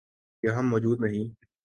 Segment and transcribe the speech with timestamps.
[0.43, 1.51] یہاں موجود نہیں۔